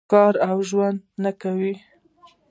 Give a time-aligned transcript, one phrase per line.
[0.11, 1.73] کار او ژوند نه کوي.